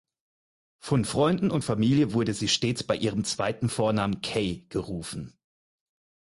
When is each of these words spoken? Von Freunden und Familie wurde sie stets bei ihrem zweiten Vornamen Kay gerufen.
Von 0.79 1.05
Freunden 1.05 1.51
und 1.51 1.61
Familie 1.63 2.11
wurde 2.13 2.33
sie 2.33 2.47
stets 2.47 2.81
bei 2.83 2.95
ihrem 2.95 3.23
zweiten 3.23 3.69
Vornamen 3.69 4.21
Kay 4.23 4.65
gerufen. 4.69 5.37